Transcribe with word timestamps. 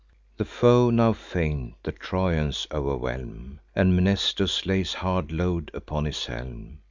The 0.37 0.45
foe, 0.45 0.89
now 0.89 1.13
faint, 1.13 1.75
the 1.83 1.91
Trojans 1.91 2.65
overwhelm; 2.71 3.59
And 3.75 3.95
Mnestheus 3.95 4.65
lays 4.65 4.95
hard 4.95 5.31
load 5.31 5.69
upon 5.75 6.05
his 6.05 6.25
helm. 6.25 6.79